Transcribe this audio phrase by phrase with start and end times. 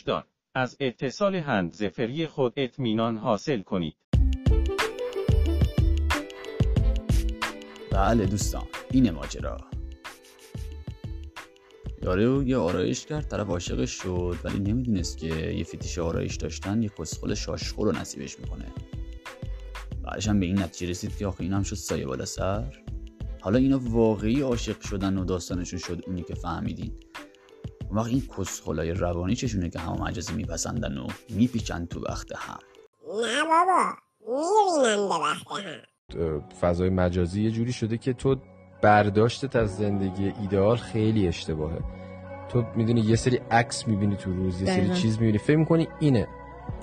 [0.00, 0.24] وجدان
[0.54, 3.94] از اتصال هندزفری خود اطمینان حاصل کنید.
[7.92, 9.56] بله دوستان این ماجرا.
[12.02, 16.90] یارو یه آرایش کرد طرف عاشقش شد ولی نمی‌دونست که یه فیتیش آرایش داشتن یه
[16.98, 18.66] کسخل شاشخور رو نصیبش می‌کنه.
[20.02, 22.82] بعدش هم به این نتیجه رسید که آخه این هم شد سایه بالا سر.
[23.40, 26.92] حالا اینا واقعی عاشق شدن و داستانشون شد اونی که فهمیدین.
[27.90, 32.58] اون وقت این کسخلای روانی چشونه که همه مجازی میپسندن و میپیچن تو وقت هم.
[33.22, 33.92] نه بابا
[34.28, 35.46] میرینن به وقت
[36.16, 36.40] هم.
[36.60, 38.36] فضای مجازی یه جوری شده که تو
[38.82, 41.78] برداشتت از زندگی ایدئال خیلی اشتباهه.
[42.48, 44.94] تو می‌دونی یه سری عکس می‌بینی تو روز یه سری دقیقاً.
[44.94, 45.38] چیز می‌بینی.
[45.38, 46.28] فکر می‌کنی اینه.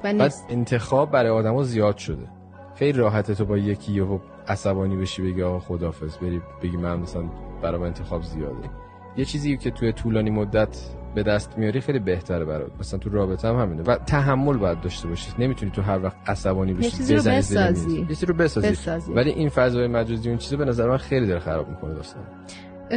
[0.04, 0.46] بعد نیست.
[0.50, 2.28] انتخاب برای آدما زیاد شده.
[2.76, 7.24] خیلی راحته تو با یکی یهو عصبانی بشی بگی آقا خدافظ بری بگی من مثلا
[7.62, 8.70] برام انتخاب زیاده.
[9.18, 10.78] یه چیزی که توی طولانی مدت
[11.16, 15.08] به دست میاری خیلی بهتره برات مثلا تو رابطه هم همینه و تحمل باید داشته
[15.08, 17.24] باشی نمی‌تونی تو هر وقت عصبانی بشی چیزی رو.
[17.24, 18.00] بسازی.
[18.00, 18.70] یه چیزی رو بسازی.
[18.70, 19.14] بسازی.
[19.14, 22.24] ولی این فضای مجازی اون چیزا به نظر من خیلی داره خراب می‌کنه داستان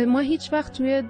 [0.09, 1.03] ما هیچ وقت توی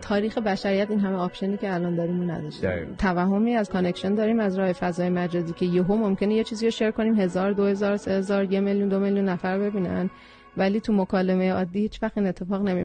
[0.00, 2.94] تاریخ بشریت این همه option ی که الان داریم رو نداشتیم.
[2.98, 6.90] توهمی از connection داریم از راه فضای مجازی که یهو ممکنه یه چیزی رو share
[6.90, 10.10] کنیم هزار دو هزار سه هزار یه میلیون دو میلیون نفر ببینن
[10.56, 12.82] ولی تو مکالمه عادی هیچ وقت این اتفاق نمی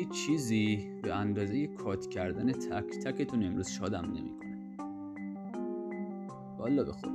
[0.00, 4.76] هیچ چیزی به اندازه کات کردن تک تکتون امروز شادم نمی‌کنه.
[6.58, 7.12] والا به خدا.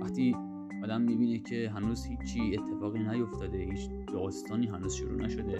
[0.00, 0.36] وقتی
[0.84, 5.58] آدم می‌بینه که هنوز هیچی اتفاقی نیفتاده هیچ داستانی هنوز شروع نشده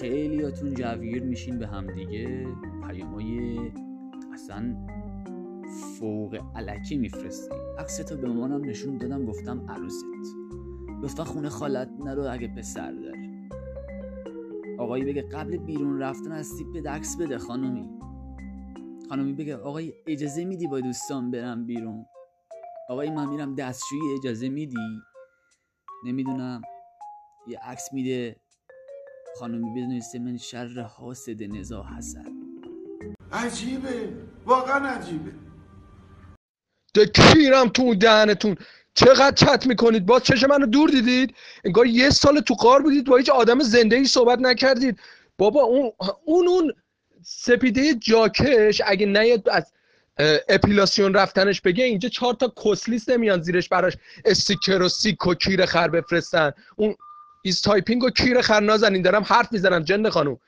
[0.00, 2.46] خیلیاتون جوگیر میشین به همدیگه
[2.86, 3.58] پیامای
[4.32, 4.76] اصلا
[5.98, 10.04] فوق علکی میفرستی عکستو به مامانم نشون دادم گفتم عروست.
[11.02, 13.31] گفتن خونه خالت نرو اگه پسر داره
[14.78, 17.88] آقایی بگه قبل بیرون رفتن از سیب عکس بده خانومی.
[19.08, 22.06] خانومی بگه آقای اجازه میدی با دوستان برم بیرون؟
[22.88, 25.02] آقای من میرم دستشویی اجازه میدی؟
[26.06, 26.62] نمی‌دونم.
[27.46, 28.36] یه عکس میده.
[29.38, 32.32] خانومی بدونسته من شر حاسد نزا حسد
[33.32, 34.12] عجیبه.
[34.46, 35.32] واقعا عجیبه.
[36.94, 38.56] د کیرم تو اون دهنتون.
[38.94, 43.16] چقدر چت می‌کنید؟ باز چشم منو دور دیدید؟ انگار یه سال تو غار بودید با
[43.16, 44.98] هیچ آدم زنده ای صحبت نکردید.
[45.38, 45.92] بابا اون
[46.24, 46.72] اون اون
[47.22, 49.72] سپیده جاکش اگه نیاد از
[50.48, 55.66] اپیلاسیون رفتنش بگه اینجا چهار تا کسلیس نمیان زیرش براش استیکر و sick و کیر
[55.66, 56.52] خر بفرستن.
[56.76, 56.94] اون
[57.42, 60.38] is typing و کیر خر نازنین دارم حرف می‌زنم جنده خانوم.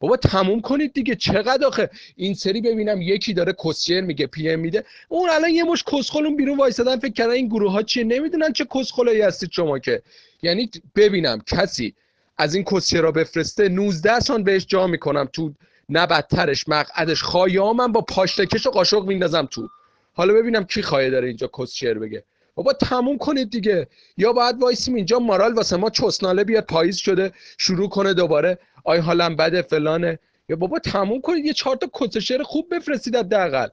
[0.00, 1.14] بابا تموم کنید دیگه.
[1.14, 4.84] چقدر آخه؟ این سری ببینم یکی داره کسچر میگه پی ام میده.
[5.08, 8.66] اون الان یه مش کسخلون بیرون وایسادن فکر کردن این گروه ها چیه نمی‌دونن چه
[8.74, 10.02] کسخلایی هستید شما که.
[10.42, 11.94] یعنی ببینم کسی
[12.38, 15.52] از این کسچرا بفرسته 19 سان بهش جا می‌کنم تو
[15.88, 17.22] نه بدترش مقعدش.
[17.22, 19.68] خایامم با پاشتکش و قاشق میندازم تو.
[20.14, 22.24] حالا ببینم کی خواهی داره اینجا کسچر بگه.
[22.54, 23.86] بابا تموم کنید دیگه.
[24.16, 28.58] یا باید وایسیم اینجا مارال واسه ما چسناله بیاد پاییز شده شروع کنه دوباره.
[28.84, 30.18] آی حالم بده فلانه.
[30.48, 33.68] یا بابا تموم کنید یه چهار تا کس خوب بفرستید حداقل.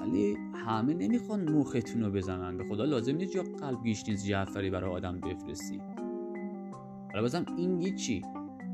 [0.00, 2.58] ولی همه نمی‌خوان مختون رو بزنن.
[2.58, 5.80] به خدا لازم نیست یا قلب گشنیز جعفری برای آدم بفرستی.
[7.10, 8.22] حالا بازم این هیچی.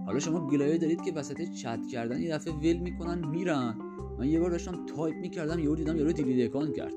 [0.06, 3.74] حالا شما گلایه دارید که وسط چت کردن یه دفعه ول می‌کنن میرن.
[4.18, 6.92] من یه بار داشتم تایپ می‌کردم یهو دیدم یارو delete account کرد.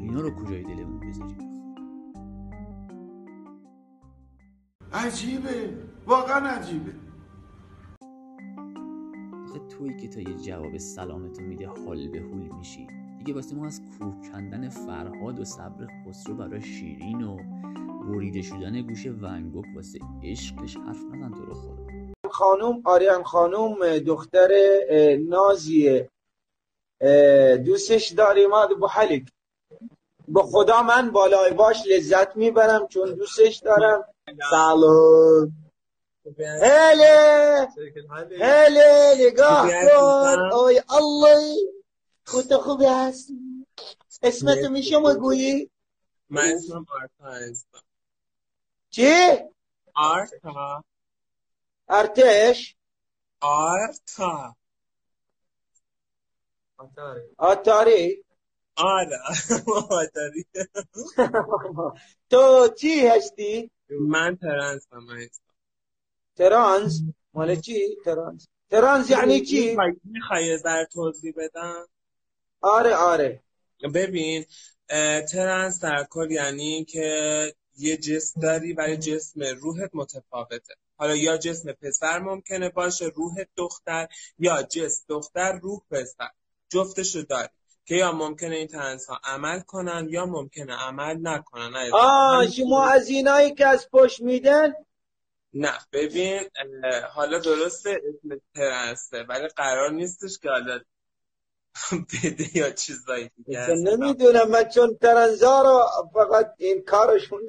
[0.00, 0.89] اینا رو کجای دلمون؟
[4.92, 5.74] عجیبه
[6.06, 6.92] واقعا عجیبه.
[9.44, 12.86] آخه تویی که تا یه جواب سلامتو میده حال به حول میشی.
[13.18, 17.36] دیگه واسه ما از کوه کندن فرهاد و صبر خسرو برای شیرین و
[18.08, 21.86] بریده شدن گوش ونگوک واسه عشقش حرف نزن تو رو خدا.
[22.30, 24.48] خانوم آریان خانوم دختر
[25.28, 26.08] نازیه.
[27.64, 29.28] دوستش داریم ابو حلیک
[30.28, 34.04] به خدا من بالای باش لذت می‌برم چون دوستش دارم.
[34.50, 35.52] سلام.
[36.62, 37.68] هله
[38.40, 40.38] هله نگاه کن.
[40.52, 41.56] اوی الله.
[42.26, 43.28] خود خوبی هست
[44.22, 45.70] اسمتو میشه بگویی
[46.28, 47.78] من اسمم آرتا هستم.
[48.90, 49.12] چی؟
[49.94, 50.84] آرتا.
[51.88, 52.76] ارتش
[53.40, 54.56] آرتا.
[57.38, 58.24] آتاری؟
[58.76, 59.18] آره.
[60.00, 60.46] آتاری.
[62.30, 65.50] تو چی هستی؟ من trans م هستم
[66.36, 67.02] trans؟
[67.34, 68.48] مال چی؟ trans.
[68.70, 71.86] trans یعنی چی؟ می‌خوای ذره توضیح بدم.
[72.60, 73.42] آره آره.
[73.94, 74.44] ببین
[75.32, 80.74] ترنس در کل یعنی که یه جسم داری ولی جسم روحت متفاوته.
[80.96, 84.08] حالا یا جسم پسر ممکنه باشه روح دختر
[84.38, 86.30] یا جسم دختر روح پسر.
[86.68, 87.48] جفتشو داری.
[87.90, 91.72] که یا ممکنه این ترنس ها عمل کنن یا ممکنه عمل نکنن.
[91.92, 94.72] آه شما از اینایی که از پشت میدن؟
[95.54, 96.40] نه ببین
[97.14, 100.80] حالا درسته اسم ترنسه ولی قرار نیستش که حالا
[102.24, 103.66] بده یا چیزایی دیگه.
[103.68, 107.40] نمی‌دونم من چون ترنزا رو فقط این کارشون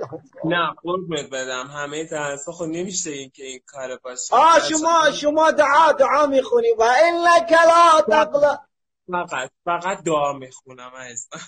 [0.45, 4.35] نه قربونت بدم همه ترنس ها خب نمیشه این که این کار باشه.
[4.35, 6.71] آه شما شما دعا دعا می‌خونی.
[6.77, 8.57] و انک لا تقلا
[9.07, 11.39] فقط فقط دعا می‌خونم عزیزم.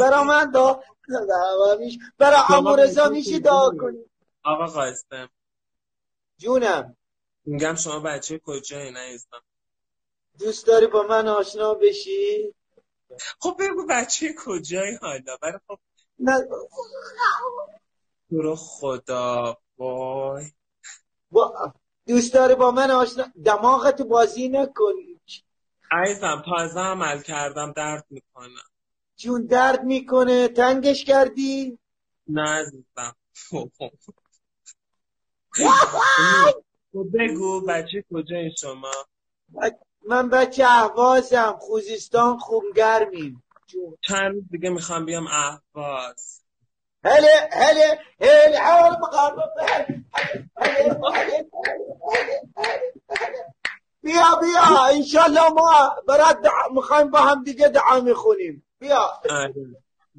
[0.00, 0.80] برا من دعا
[2.18, 3.98] برا شما امو رضا بچه میشه دعا؟ کنی.
[4.44, 5.28] آقا قاسم.
[6.38, 6.96] جونم.
[7.44, 9.42] میگم شما بچه کجایی عزیزم؟
[10.38, 12.54] دوست داری با من آشنا بشی؟
[13.40, 15.36] خب بگو بچه کجایی حالا.
[15.42, 15.78] برای خب
[16.18, 16.48] نه.
[18.30, 20.44] تو خدا وای.
[21.30, 21.72] با...
[22.06, 25.11] دوست داری با من آشنا دماغت بازی نکنی
[25.92, 28.70] عزیزم تازه عمل کردم درد می‌کنم
[29.16, 31.78] جون درد می‌کنه تنگش کردی
[32.28, 33.16] نه عزیزم
[36.92, 38.92] خب بگو بچه کجایی شما
[40.08, 43.42] من بچه اهوازم خوزستان خونگرمیم
[44.08, 46.42] چند دیگه می‌خوام بیام اهواز
[47.04, 49.52] هله هله هله حال مقرب
[50.56, 51.50] هله هله
[53.08, 53.51] هله
[54.02, 58.66] بیا بیا انشالله ما برات دعا می‌خوایم با هم دیگه دعا می‌خونیم.
[58.78, 59.08] بیا.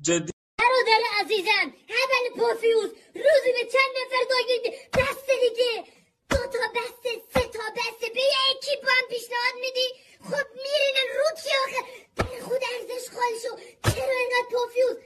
[0.02, 0.32] جدی.
[0.60, 5.84] برادر عزیزم اول پوفیوز روزی به چند نفر داگیدی بسته دیگه.
[6.30, 8.08] دو تا بسته سه تا بسته.
[8.14, 8.22] به
[8.52, 9.88] یکی با هم پیشنهاد میدی؟
[10.24, 11.86] خب میرینن رو کی آخه
[12.18, 13.62] برای خود ارزش خالشو
[13.96, 14.98] چرا اینقدر پوفیوز؟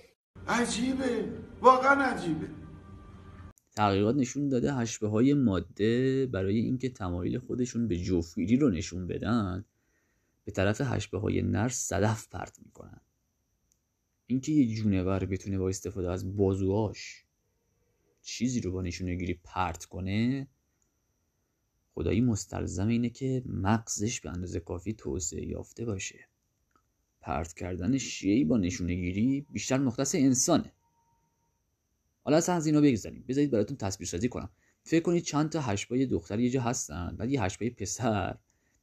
[0.47, 1.25] عجیبه
[1.61, 2.47] واقعا عجیبه.
[3.77, 9.65] تحقیقات نشون داده هشبه های ماده برای اینکه تمایل خودشون به جفتگیری رو نشون بدن
[10.45, 13.01] به طرف هشبه های نر صدف پرت می‌کنن.
[14.27, 17.25] اینکه یه جونور بتونه با استفاده از بازوهاش
[18.21, 20.47] چیزی رو با نشونه گیری پرت کنه
[21.93, 26.27] خدایی مستلزم اینه که مغزش به اندازه کافی توسعه یافته باشه.
[27.21, 30.73] پرت کردن شیعی با نشونه گیری بیشتر مختص انسانه.
[32.27, 33.23] حالا اصلا از اینا بگذاریم.
[33.27, 34.49] بذارید براتون تصویر سازی کنم.
[34.83, 38.37] فکر کنید چند تا هشبای دختر یه جا هستن بعد یه هشبای پسر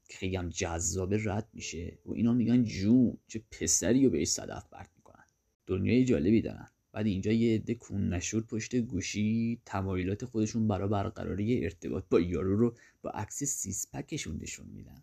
[0.09, 1.99] که خیلی هم جذابه رد میشه.
[2.07, 5.25] و اینا میگن جون چه پسری رو بهش صدف پرت می‌کنن.
[5.67, 6.69] دنیای جالبی دارن.
[6.93, 12.57] بعد اینجا یه عده کون نشور پشت گوشی تمایلات خودشون برای برقراری ارتباط با یارو
[12.57, 15.03] رو با عکس سیس پکشون نشون میدن.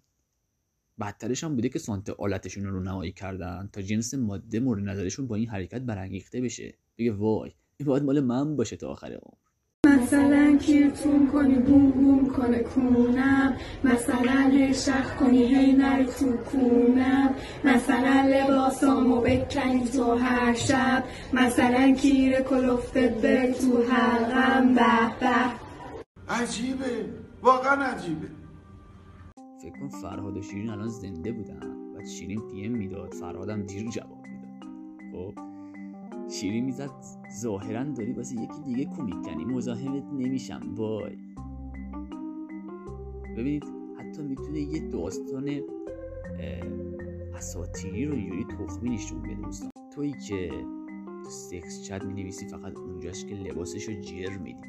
[0.99, 5.35] بدترش هم بوده که سانت آلتشون رو نمایی کردن تا جنس ماده مورد نظرشون با
[5.35, 6.73] این حرکت برانگیخته بشه.
[6.97, 7.51] بگه وای
[7.81, 9.37] این باید مال من باشه تا آخر عمر.
[9.85, 13.57] مثلا کیرتون کنی بوم بوم کنه کونم.
[13.83, 17.35] مثلا شخ کنی هی نری تو کونم.
[17.63, 21.03] مثلا لباسامو بکنی تو هر شب.
[21.33, 25.35] مثلا کیر کلفتت بر تو حلقم به به.
[26.33, 27.05] عجیبه
[27.41, 28.27] واقعا عجیبه.
[29.61, 31.93] فکر کن فرهاد و شیرین الان زنده بودن.
[31.93, 34.69] بعد شیرین پی ام می‌داد فرهادم دیر جواب می‌داد.
[35.13, 35.50] خب؟
[36.31, 36.91] شیرین می‌زد
[37.41, 41.17] ظاهرا داری واسه یکی دیگه کمیک کنی مزاحمت نمیشم وای.
[43.37, 43.65] ببینید
[43.99, 49.71] حتی می‌تونه یه داستان اه، اساطیری رو اینجوری تخمی نشون بده دوستان.
[49.95, 50.51] تویی که
[51.29, 54.63] سکس چت می‌نویسی فقط اونجاش که لباسش رو جر میدی.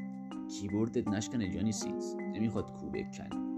[0.51, 3.52] کیبوردت نشکنه جانی سینز نمی‌خواد کوبه کنی.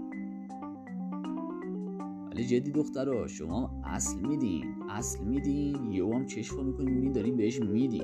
[2.35, 7.59] ولی جدی دخترا شما اصل میدین اصل میدین یهو هم چشم می‌کنین می‌بینین دارین بهش
[7.59, 8.03] میدین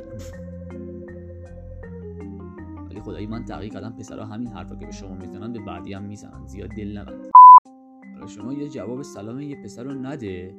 [2.89, 6.03] ولی خدایی من تحقیق کردم پسرا همین حرفا که به شما می‌زنن به بعدی هم
[6.03, 7.31] می‌زنن زیاد دل نبند.
[8.13, 10.55] حالا شما یه جواب سلام یه پسر رو نده.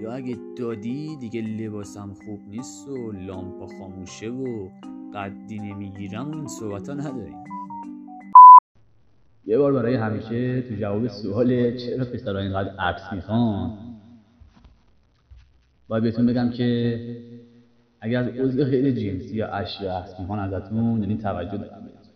[0.00, 4.68] یا اگه دادی دیگه لباسم خوب نیست و لامپا خاموشه و
[5.14, 7.44] قدی نمی‌گیرم و این صحبت ها نداریم.
[9.46, 13.78] یه بار برای همیشه تو جواب سوال چرا پسرها اینقدر عکس می‌خوان؟
[15.88, 17.00] باید بهتون بگم که
[18.00, 22.14] اگر از عضو غیر جنسی یا اشیا عکس می‌خوان ازتون یعنی توجه دارن بهتون.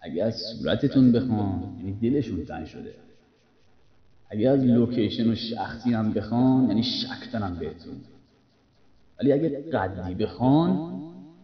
[0.00, 2.94] اگر از صورتتون بخوان یعنی دلشون تنگ شده.
[4.30, 8.00] اگر از لوکیشن و شخصی هم بخوان یعنی شک دارن بهتون.
[9.20, 11.02] ولی اگر قدی بخوان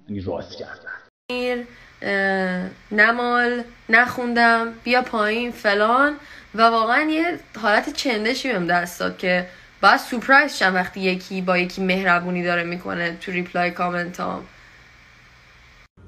[0.09, 0.96] یعنی راست کردن.
[1.31, 6.17] اه، نمال نخوندم بیا پایین فلان.
[6.55, 9.47] و واقعا یه حالت چندشی بهم دست داد که
[9.83, 14.41] باید سورپرایز شم وقتی یکی با یکی مهربونی داره می‌کنه تو ریپلای کامنت هم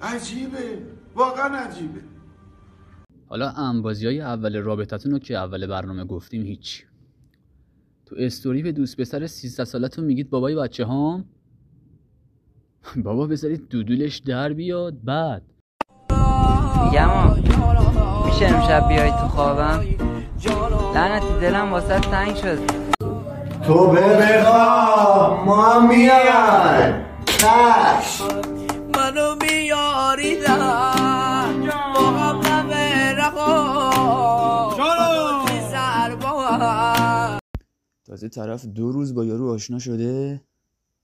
[0.02, 0.78] عجیبه
[1.14, 2.00] واقعا عجیبه.
[3.28, 6.84] حالا انبازی های اول رابطتون رو که اول برنامه گفتیم هیچ.
[8.06, 11.24] تو استوری به دوست پسر 13 سالتون میگید بابای بچه هام
[13.04, 15.42] بابا بذارید دودولش در بیاد بعد.
[16.84, 17.10] میگم
[18.26, 19.84] میشه امشب بیای تو خوابم؟
[20.94, 22.58] لعنتی دلم واسه تنگ شد.
[23.62, 27.04] تو بخواب ما هم میان
[28.96, 30.56] منو میاری در.
[31.94, 33.14] با هم همه
[38.06, 40.40] تازه طرف دو روز با یارو آشنا شده.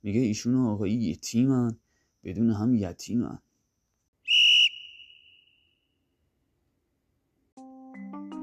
[0.04, 1.76] میگه ایشون و آقایی یتیمن
[2.24, 3.38] بدون هم یتیمن.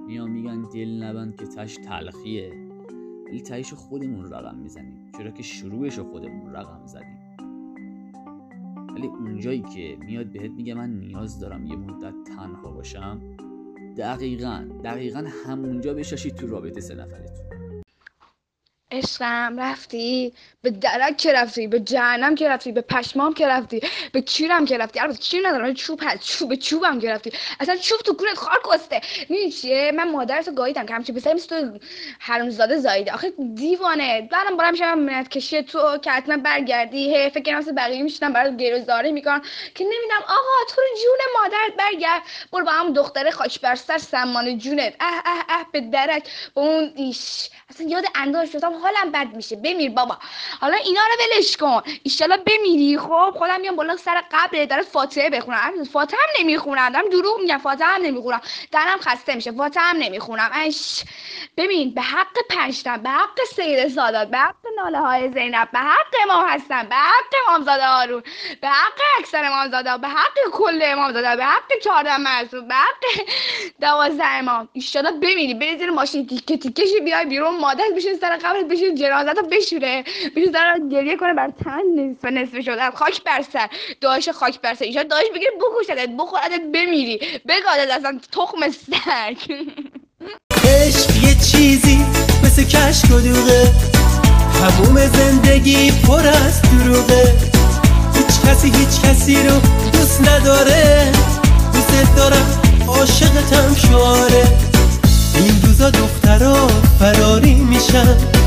[0.08, 2.54] میان میگن دل نبند که تش تلخیه.
[3.28, 5.12] ولی تهش خودمون رقم می‌زنیم.
[5.18, 7.36] چرا که شروعش رو خودمون رقم زدیم.
[8.94, 13.22] ولی اونجایی که میاد بهت میگه من نیاز دارم یه مدت تنها باشم
[13.98, 17.61] دقیقا دقیقا همونجا بشاشید تو رابطه سه نفرتون.
[18.92, 23.82] عشقم رفتی؟ به درک که رفتی؟ به جهنم که رفتی؟ به پشمام که رفتی؟
[24.12, 26.24] به کیرم که رفتی؟ البته کیر ندارم چوب هست.
[26.24, 27.32] چوب به چوبم که رفتی.
[27.60, 29.02] اصلا چوب تو کونت خار کسته.
[29.30, 31.80] می‌دونی چیه؟ من مادرتو گاییدم که همچین پسری مثل تو
[32.20, 34.30] حرومزاده زایده آخه دیوانه.
[34.32, 37.16] بعدم برم شبم منت کشی تو که حتما برگردی.
[37.16, 39.42] هی فکر کنم مثل بقیه میشنم برات گیروزاری می‌کنن
[39.76, 42.22] که نمیدم آقا تو رو جون مادرت برگرد.
[42.52, 44.96] برو با هم دختره خاک بر سر سمان جونت.
[45.00, 46.24] اه اه اه به درک.
[46.54, 47.50] با اون ایش.
[47.70, 49.56] اصلا یاد انداز شدم حالم بد میشه.
[49.56, 50.18] بمیر بابا.
[50.62, 51.82] حالا اینا رو ولش کن.
[52.04, 52.98] ایشالا بمیری.
[52.98, 54.66] خب خودم میام بالا سر قبر.
[54.66, 57.58] دارت فاتحه بخونم فاتحه هم نمی‌خونم دارم دروغ میگم.
[57.58, 58.42] فاتحه هم نمی‌خونم.
[58.72, 59.52] دلم خسته میشه.
[59.52, 60.50] فاتحه هم نمی‌خونم.
[60.54, 61.04] اش
[61.58, 66.16] ببین به حق پنجتن به حق سید سادات به حق ناله های زینب به حق
[66.24, 68.24] امام حسن به حق امامزاده هارون
[68.62, 73.26] به حق اکثر امامزاده به حق کل امامزاده به حق چهارده معصوم به حق
[73.82, 74.70] دوازده امام.
[74.74, 75.54] ایشالا بمیری.
[75.54, 77.58] بری زیر ماشین تیکه تیکشی بیای بیرون.
[77.58, 80.04] مادر بشه سر قبرت بشه جنازت رو بشوره.
[80.36, 82.92] بشه سر گریه کنه بر تن نصف نصف شده.
[82.92, 83.70] خاک بر سر.
[84.02, 84.86] داعش خاک بر سر.
[84.86, 86.10] ایشالا داعش بگیره بکشتت.
[86.20, 87.18] بخورتت بمیری.
[87.48, 89.54] بگادت اصلا تخم سگ.
[90.66, 92.06] عشق یه چیزی
[92.44, 93.72] مثل کشک و دوغه
[94.60, 97.36] تموم زندگی پر از دروغه.
[98.16, 99.60] هیچ کسی هیچ کسی رو
[99.94, 101.12] دوست نداره.
[101.74, 104.44] دوست دارم عاشقتم شعاره
[105.36, 106.68] این روزا دخترا
[107.00, 108.41] فراری میشن.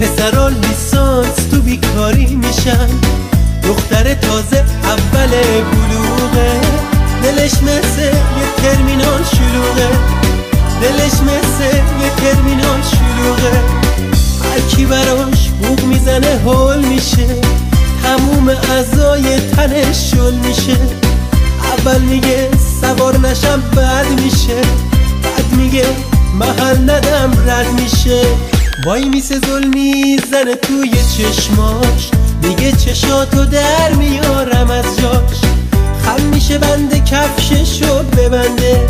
[0.00, 2.88] پسرا لیسانس تو بیکاری میشن.
[3.64, 5.30] دختر تازه اول
[5.70, 6.60] بلوغه.
[7.22, 9.88] دلش مثل یه ترمینال شلوغه.
[10.82, 13.62] دلش مثل یه ترمینال شلوغه.
[14.44, 17.26] هر کی براش بوق می‌زنه هول میشه.
[18.02, 20.76] تموم اعضای تنش شل میشه.
[21.78, 22.48] اول میگه
[22.80, 24.60] سوار نشم بعد میشه.
[25.22, 25.84] بعد میگه
[26.34, 28.22] محل ندم رد میشه.
[28.84, 32.10] وای میسه ظلمی زنه توی چشماش.
[32.42, 35.40] میگه چشاتو در میارم از جاش.
[36.04, 38.86] خم میشه بنده کفششو ببنده.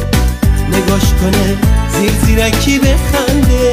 [0.68, 1.56] نگاش کنه
[1.98, 3.72] زیر زیرکی بخنده.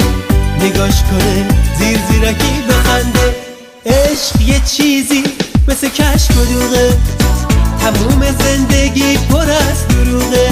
[0.62, 1.48] نگاش کنه
[1.80, 3.36] زیر زیرکی بخنده.
[3.86, 5.24] عشق یه چیزی
[5.68, 6.98] مثل کشک و دوغه
[7.82, 10.50] تموم زندگی پر از دروغه.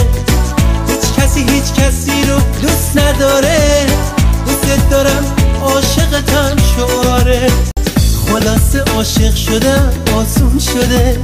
[0.88, 3.55] هیچ کسی هیچ کسی رو دوست نداره.
[9.06, 11.20] عاشق شدم آسون شده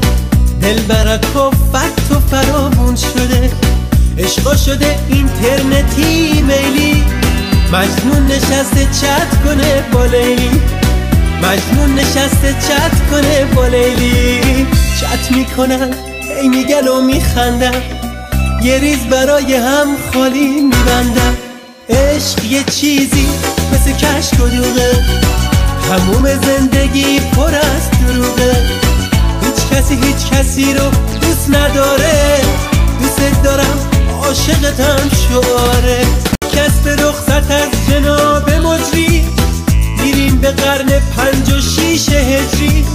[0.62, 3.52] دل برک و فت و فرامون شده.
[4.18, 7.04] عشقا شده اینترنتی میلی.
[7.74, 10.62] مجنون نشسته چت کنه با لیلی.
[11.44, 14.68] مجنون نشسته چت کنه با لیلی.
[15.00, 15.94] چت می‌کنن
[16.42, 17.82] هی میگن و میخندن.
[18.64, 21.38] یه ریز برای هم خالی میبندن.
[21.90, 23.28] عشق یه چیزی
[23.74, 25.06] مثل کشک و دوغه
[25.90, 28.56] تموم زندگی پر از دروغه.
[29.42, 30.90] هیچ کسی هیچ کسی رو
[31.22, 32.42] دوست نداره.
[33.02, 33.78] دوست دارم
[34.24, 36.06] عاشقتم شعاره
[36.54, 39.26] کسب رخصت از جناب مجری.
[40.04, 42.86] میریم به قرن پنج و شیش هجری.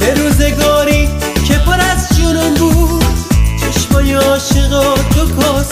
[0.00, 1.08] به روزگاری
[1.48, 3.04] که پر از جنون بود.
[3.60, 5.63] چشمای عاشقا تو کاسه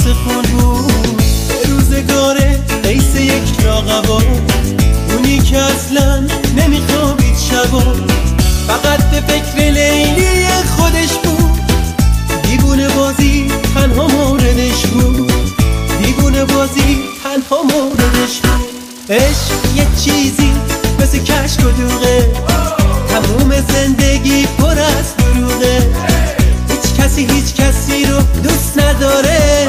[28.73, 29.67] دوست نداره.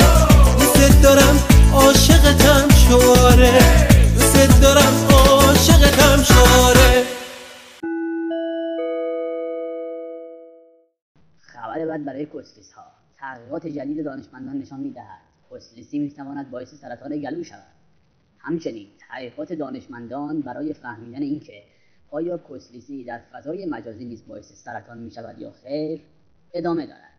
[0.60, 1.36] دوست دارم
[1.74, 3.60] عاشقتم شعاره
[4.14, 7.04] دوست دارم عاشقتم شعاره
[11.40, 12.84] خبر بد برای کسلیس ها
[13.18, 15.22] تحقیقات جدید دانشمندان نشان می‌دهد.
[15.52, 17.74] کسلیسی می‌تواند باعث سرطان گلو شود.
[18.40, 21.64] همچنین تحقیقات دانشمندان برای فهمیدن اینکه
[22.12, 26.02] آیا کسلیسی در فضای مجازی نیز باعث سرطان می شود یا خیر
[26.54, 27.13] ادامه دارد.